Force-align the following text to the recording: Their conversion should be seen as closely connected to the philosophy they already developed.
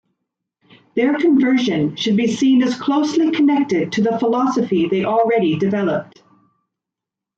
Their 0.95 1.15
conversion 1.19 1.95
should 1.95 2.17
be 2.17 2.25
seen 2.25 2.63
as 2.63 2.75
closely 2.75 3.29
connected 3.29 3.91
to 3.91 4.01
the 4.01 4.17
philosophy 4.17 4.87
they 4.87 5.05
already 5.05 5.59
developed. 5.59 6.23